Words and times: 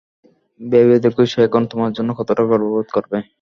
ভেবে 0.59 0.95
দেখো 1.03 1.21
সে 1.31 1.39
এখন 1.47 1.63
তোমার 1.71 1.91
জন্য 1.97 2.09
কতটা 2.19 2.43
গর্ববোধ 2.49 2.87
করবে। 2.95 3.17